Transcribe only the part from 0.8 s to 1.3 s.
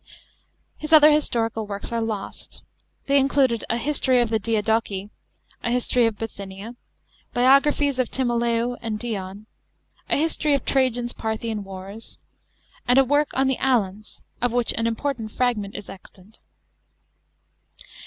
other